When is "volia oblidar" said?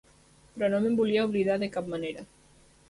1.03-1.61